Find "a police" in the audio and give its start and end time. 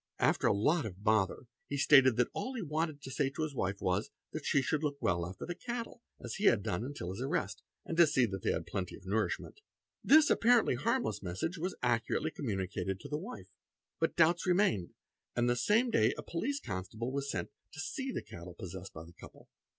16.17-16.59